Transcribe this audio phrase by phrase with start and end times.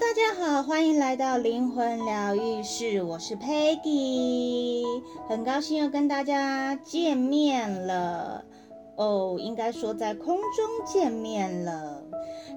[0.00, 4.84] 大家好，欢迎来到灵魂疗愈室，我是 Peggy，
[5.28, 8.44] 很高兴又跟大家见面了。
[8.96, 12.00] 哦，应该说在空中见面了。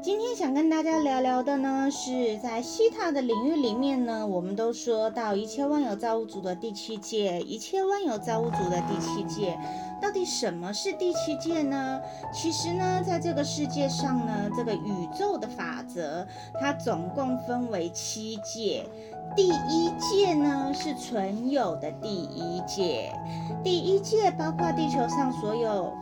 [0.01, 9.59] 今天想跟大家聊聊的呢，是在希塔的领域里面呢，我们都说到一切万有造物主的第七界，一切万有造物主的第七界。
[10.01, 12.01] 到底什么是第七界呢？
[12.33, 16.25] 其实呢，在这个世界上呢，这个宇宙的法则，
[16.59, 18.83] 它总共分为七界。
[19.35, 23.13] 第一界呢，是存有的第一界。
[23.63, 25.93] 第一界包括地球上所有。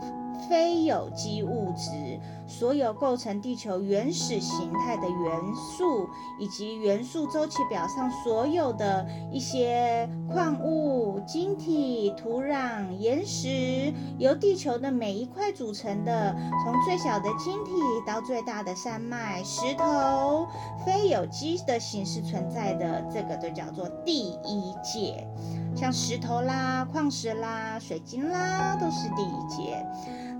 [0.48, 2.18] 非有机物质，
[2.50, 6.08] 所有构成地球原始形态的元素，
[6.38, 17.70] 以及元素周期表上所有的一些矿物、晶体、土壤、岩石，由地球的每一块组成的，从最小的晶体
[18.04, 20.46] 到最大的山脉、石头，
[20.84, 25.24] 非有机的形式存在的，这个就叫做第一界。
[25.76, 29.86] 像石头啦、矿石啦、水晶啦，都是第一界。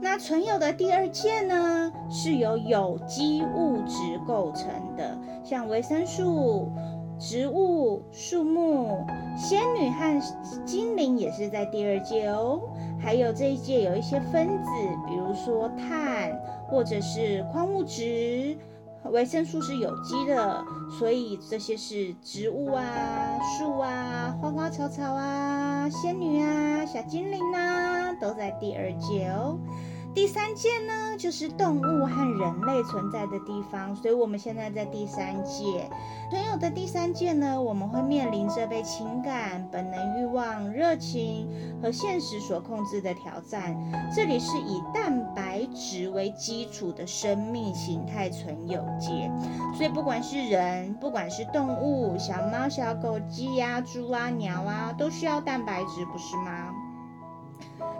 [0.02, 6.72] 那存有的第二界呢，是由有机物质构成的，像维生素、
[7.18, 9.04] 植物、树木、
[9.36, 10.20] 仙女和
[10.64, 12.60] 精灵也是在第二界哦。
[12.98, 14.70] 还有这一界有一些分子，
[15.06, 16.32] 比如说碳
[16.68, 18.56] 或者是矿物质。
[19.12, 20.62] 维生素是有机的，
[20.98, 22.84] 所以这些是植物啊、
[23.40, 29.58] 树啊、花花草草啊、仙女啊、小精灵啊，都在第二界哦。
[30.12, 35.88] 第三界呢，就是动物和人类存在的地方，所以我们现在在第三界。
[36.30, 41.48] 存有的第三界呢，我们会面临着被情感、本能欲望、热情
[41.80, 43.76] 和现实所控制的挑战。
[44.14, 49.30] 这里是以蛋白质为基础的生命形态存有界，
[49.76, 56.74] 所以不管是人，不管是动物，小猫、小狗、鸡呀、猪啊、鸟啊，都需要蛋白质，不是吗？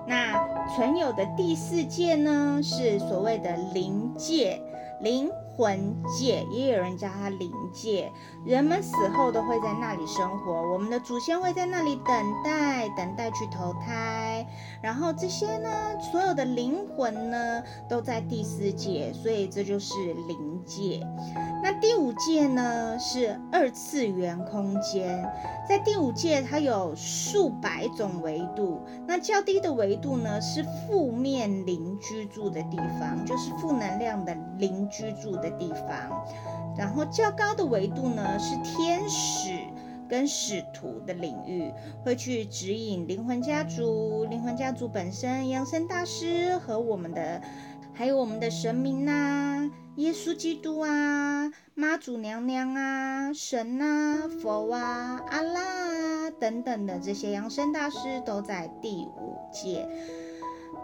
[0.07, 0.33] 那
[0.75, 4.61] 存有的第四界呢，是所谓的灵界，
[5.03, 8.13] 灵魂界，也有人叫它灵界。
[8.45, 14.47] 人们死后都会在那里生活，我们的祖先会在那里等待，等待去投胎。
[14.83, 15.71] 然后这些呢，
[16.11, 19.95] 所有的灵魂呢，都在第四界，所以这就是
[20.29, 21.07] 灵界。
[21.63, 25.23] 那第五界呢，是二次元空间，
[25.69, 28.81] 在第五界它有数百种维度。
[29.07, 36.27] 那较低的维度呢，是负面灵居住的地方，就是负能量的灵居住的地方。
[36.77, 39.51] 然后较高的维度呢，是天使
[40.09, 41.73] 跟使徒的领域，
[42.05, 47.41] 会去指引灵魂家族、灵魂家族本身、扬升大师和我们的，
[47.93, 59.87] 还有我们的神明呐、啊，耶稣基督啊、妈祖娘娘啊、神啊、佛啊、阿拉啊等等的这些扬升大师都在第五界。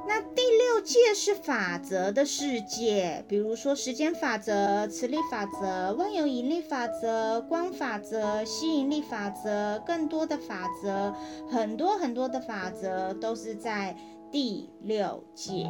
[0.09, 11.12] 那第六界是法则的世界，比如说时间法则、磁力法则、万有引力法则、光法则、吸引力法则，更多的法则，
[11.50, 13.97] 很多很多的法则都是在
[14.31, 15.66] 第六界。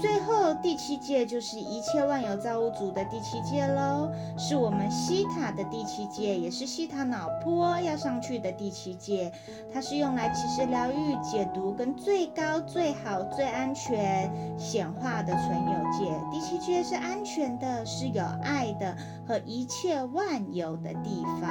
[0.00, 9.32] 最后第七界就是一切万有造物主的第七界喽，是我们西塔的第七界，也是西塔脑波要上去的第七界。
[9.72, 16.14] 它是用来其实疗愈、解读跟最高、最好、最安全显化的存有界。
[16.30, 21.50] 第七界是安全的，是有爱的和一切万有的地方。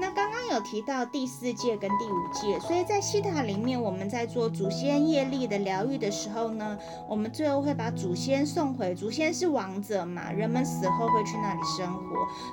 [0.00, 6.78] 那刚有提到第四界跟第五界，所以在西塔里面，我们在做祖先业力的疗愈的时候呢，
[7.08, 8.94] 我们最后会把祖先送回。
[8.94, 12.02] 祖先是王者嘛，人们死后会去那里生活，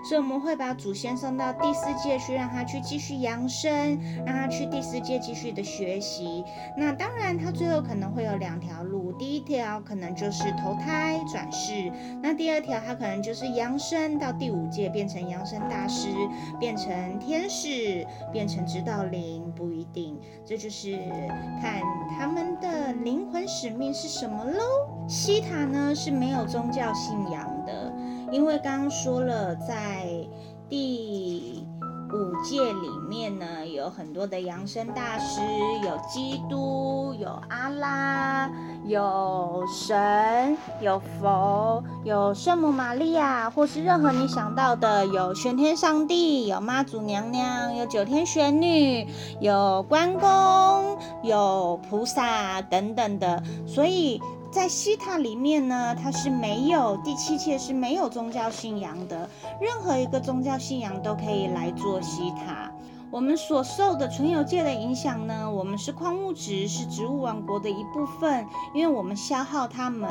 [0.07, 6.43] 所以我们会把祖先送到第四界去，让他去继续扬升，让他去第四界继续的学习。
[6.77, 11.91] 那当然，他最后可能会有两条路，第一条可能就是投胎转世，
[12.21, 16.09] 那第二条他可能就是扬升到第五界，变成扬升大师，
[16.59, 17.49] 变成天。
[17.49, 20.97] 使是变成指导灵不一定，这就是
[21.61, 21.81] 看
[22.17, 24.59] 他们的灵魂使命是什么喽。
[25.07, 27.93] 西塔呢是没有宗教信仰的，
[28.31, 30.07] 因为刚刚说了，在
[30.67, 31.63] 第
[32.11, 35.41] 五届里面呢有很多的扬升大师，
[35.83, 38.49] 有基督，有阿拉。
[38.87, 49.07] 有神，有佛，有圣母玛利亚，或是任何你想到的，有玄天上帝，有妈祖娘娘，有九天玄女，
[49.39, 53.41] 有关公，有菩萨等等的。
[53.65, 59.27] 所以在西塔里面呢，它是没有第七切是没有宗教信仰的，
[59.59, 62.71] 任何一个宗教信仰都可以来做西塔。
[63.11, 70.09] 我们所受的纯有界的影响呢，我们是矿物质，是植物王国的一部分，因为我们消耗它们；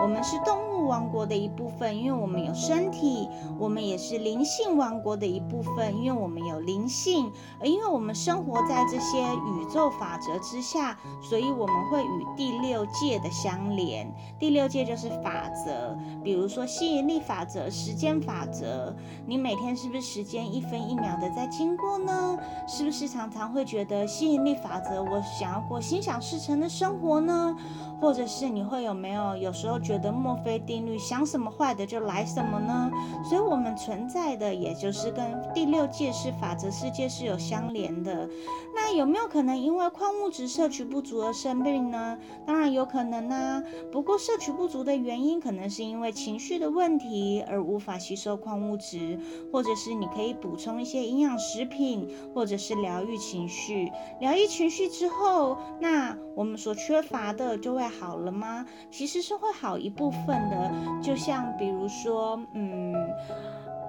[0.00, 3.28] 我们是动物王国的一部分，因为我们有身体；
[3.58, 7.30] 我们也是灵性王国的一部分，因为我们有灵性。
[7.60, 14.10] 而因为我们生活在这些宇宙法则之下，所以我们会与第六界的相连。
[14.38, 18.96] 第六界就是法则，比如说吸引力法则、时间法则。
[19.26, 22.35] 你每天是不是时间一分一秒的在经过呢？
[22.66, 25.02] 是不是常常会觉得吸引力法则？
[25.02, 27.56] 我想要过心想事成的生活呢？
[28.00, 32.90] 或者是你会有没有有时候觉得墨菲定律，想什么坏的就来什么呢？
[33.24, 35.24] 所以，我们存在的也就是跟
[35.54, 38.28] 第六界是法则世界是有相连的。
[38.74, 42.18] 那有没有可能因为矿物质摄取不足而生病呢？
[42.46, 43.62] 当然有可能啊。
[43.90, 49.18] 不过摄取不足的原因可能是因为情绪的问题而无法吸收矿物质，
[49.50, 52.08] 或者是你可以补充一些营养食品。
[52.36, 53.90] 或者是疗愈情绪，
[54.20, 58.66] 疗愈情绪之后，那我们所缺乏的就会好了吗？
[58.90, 60.70] 其实是会好一部分的。
[61.02, 62.94] 就像比如说，嗯，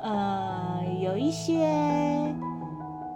[0.02, 1.68] 呃，有一些。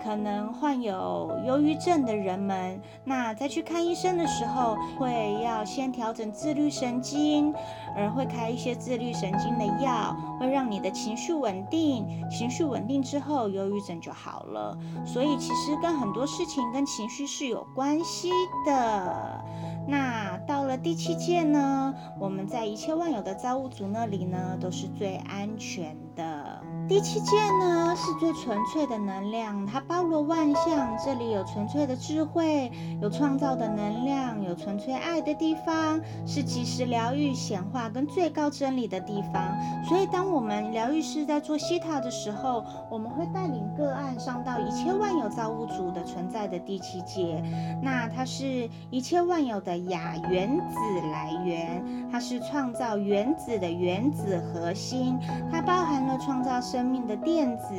[0.04, 7.54] 可能患有忧郁症的人们，那在去看医生的时候，会要先调整自律神经，
[7.96, 12.06] 而会开一些自律神经的药，会让你的情绪稳定。
[12.30, 14.78] 情绪稳定之后，忧郁症就好了。
[15.06, 18.30] 所以其实跟很多事情跟情绪是有关系
[18.66, 19.46] 的。
[19.88, 25.98] 那到了第七界呢，我们在一切万有的造物主那里呢，都是最安全。
[26.16, 30.96] 的第七界呢，是最纯粹的能量，它包罗万象。
[31.04, 32.72] 这里有纯粹的智慧，
[33.02, 39.42] 有创造的能量，有纯粹爱的地方，是即时疗愈、显化跟最高真理的地方。
[39.88, 47.42] 所以，当我们疗愈师在做西塔的时候，我们会带领个案上到一切万有造物主的存在的第七界。
[47.82, 50.76] 那它是一切万有的亚原子
[51.12, 55.18] 来源，它是创造原子的原子核心，
[55.52, 56.92] 它包含了创造生。
[56.92, 57.74] 命的电子、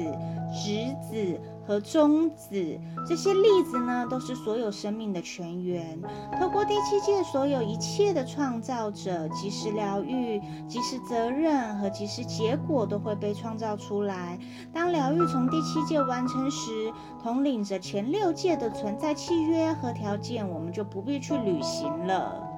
[0.55, 6.01] 质子和中子，这些粒子呢，都是所有生命的泉源。
[6.41, 14.39] 透过第七界，所有一切的创造者，即时疗愈、即时责任和即时结果都会被创造出来。
[14.73, 16.91] 当疗愈从第七界完成时，
[17.23, 22.49] 统领着前六界的存在契约和条件，我们就不必去履行了。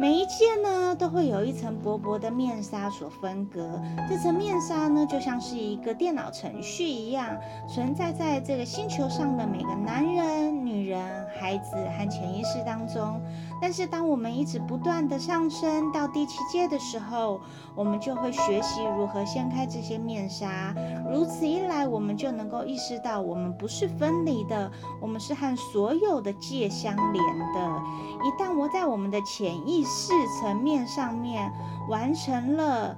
[0.00, 3.78] 每一件呢，都会有一层薄薄的面纱所分隔。
[4.08, 7.36] 这层面纱呢，就像是一个电脑程序一样，
[7.68, 13.20] 存在在这个星球上的每个男人、女人、孩子和潜意识当中。
[13.60, 17.38] 但是，当我们一直不断的上升到第七界的时候，
[17.74, 20.74] 我们就会学习如何掀开这些面纱。
[21.12, 27.82] 如此一来，我们就能够意识到，我们不是分离的，我们是和所有的界相连的。
[28.22, 31.52] 一旦我在我们的潜意识四层面上面
[31.88, 32.96] 完成了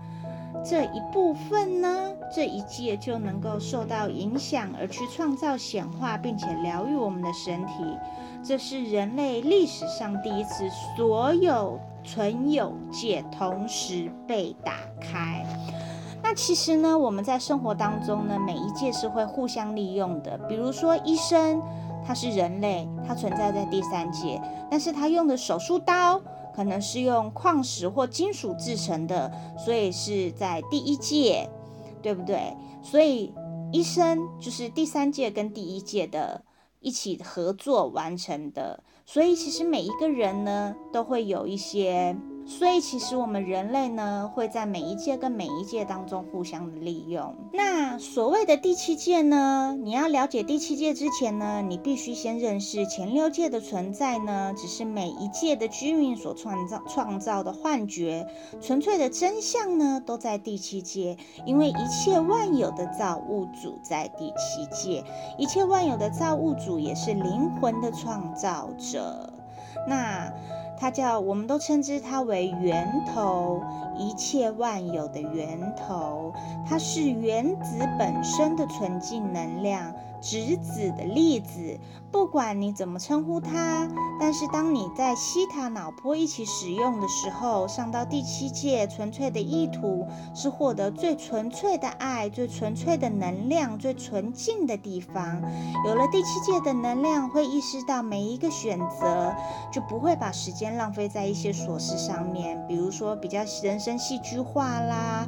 [0.62, 7.73] 这一部分呢，这一界就能够受到影响，而去创造显化，并且疗愈我们的身体。
[8.44, 15.47] 这是人类历史上第一次，所有存有界同时被打开。
[16.23, 20.37] 那其实呢，我们在生活当中呢，每一界是会互相利用的。
[20.46, 21.63] 比如说医生。
[22.05, 26.20] 他是人类，他存在在第三界，但是他用的手术刀
[26.55, 31.49] 可能是用矿石或金属制成的，所以是在第一届，
[32.03, 32.56] 对不对？
[32.82, 33.32] 所以
[33.73, 36.43] 医生就是第三届跟第一届的
[36.81, 42.17] 一起合作完成的，所以其实每一个人呢，都会有一些。
[42.44, 47.34] 所以，其实我们人类呢，会在每一届跟每一届当中互相的利用。
[47.53, 58.27] 那所谓的第七届呢，你要了解第七届之前呢，你必须先认识前六届的存在呢，只是每一届的居民所创造创造的幻觉，
[58.61, 61.17] 纯粹的真相呢，都在第七界。
[61.46, 65.05] 因为一切万有的造物主在第七界，
[65.39, 69.32] 一切万有的造物主也是灵魂的创造者。
[69.89, 70.32] 那。
[70.82, 73.62] 它叫，我们都称之它为源头，
[73.96, 76.32] 一切万有的源头。
[76.67, 81.79] 它是原子本身的纯净能量，侄子的例子，
[82.12, 83.88] 不管你怎么称呼它，
[84.20, 95.43] 但是当你在西塔脑波一起使用的时候，上到第七界，纯粹的意图是获得最纯粹的爱、最纯粹的能量、最纯净的地方。
[95.86, 99.34] 有了第七界的能量，会意识到每一个选择，
[99.72, 105.26] 就不会把时间浪费在一些琐事上面，比如说比较人生戏剧化啦。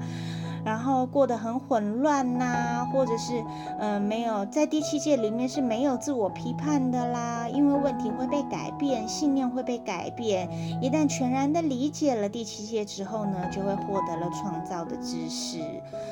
[0.65, 3.45] 然后过得很混乱呐，或者是
[3.79, 10.49] 呃没有在第七界里面是没有自我批判的啦，因为问题会被改变，信念会被改变。
[10.81, 15.59] 一旦全然的理解了第七界之后呢，就会获得了创造的知识。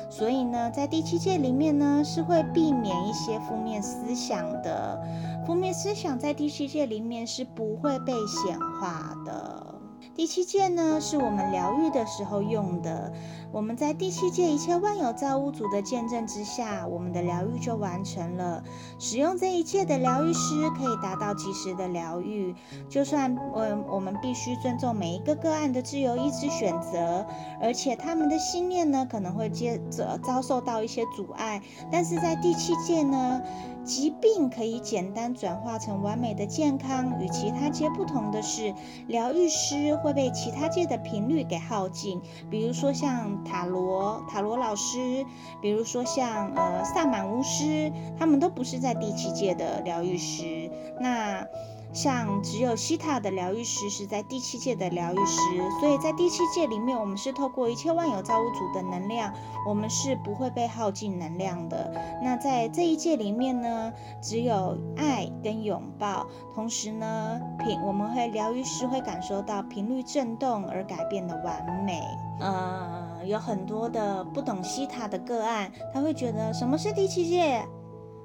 [0.09, 5.01] 所以呢，在第七界里面呢，是会避免一些负面思想的。
[5.45, 9.72] 负面思想在第七界里面是不会被显化的。
[10.15, 13.11] 第七界呢，是我们疗愈的时候用的。
[13.51, 18.63] 我们在第七界一切万有造物主的见证之下，我们的疗愈就完成了。
[18.99, 22.55] 使用这一切的疗愈师可以达到及时的疗愈。
[22.87, 27.25] 就算我我们必须尊重每一个个案的自由意志选择，
[27.59, 31.59] 而且他们的信念呢，可能会接着遭受到一些阻碍，
[31.91, 33.41] 但是在第七界呢，
[33.83, 37.21] 疾病可以简单转化成完美的健康。
[37.21, 38.73] 与其他界不同的是，
[39.07, 42.21] 疗愈师会被其他界的频率给耗尽。
[42.49, 45.25] 比如说像塔罗塔罗老师，
[45.61, 50.71] 比如说像呃萨满巫师，他们都不是在第七界的疗愈师。
[50.99, 51.45] 那
[51.93, 55.39] 像只有西塔的疗愈师是在第七界的疗愈师，
[55.79, 59.31] 所以在第七界里面，我们是透过一切万有造物主的能量，
[59.67, 61.93] 我们是不会被耗尽能量的。
[62.23, 72.01] 那在这一界里面呢，只有爱跟拥抱，同时呢，频我们会疗愈师会感受到频率震动而改变的完美。
[72.39, 77.63] 呃，有很多的不懂西塔的个案，他会觉得什么是第七界？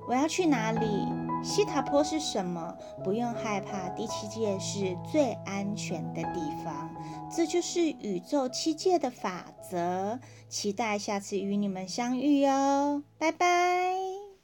[0.09, 1.07] 我要去哪里？
[1.43, 2.77] 西塔坡是什么？
[3.03, 6.91] 不用害怕，第七界是最安全的地方。
[7.35, 10.19] 这就是宇宙七界的法则。
[10.49, 14.08] 期待下次与你们相遇哦，拜拜。